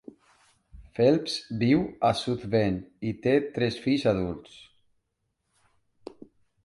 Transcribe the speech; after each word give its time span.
Phelps 0.99 1.35
viu 1.63 1.83
a 2.09 2.11
South 2.21 2.47
Bend 2.55 3.07
i 3.11 3.13
té 3.27 3.35
tres 3.59 3.79
fills 3.85 4.07
adults. 4.13 4.59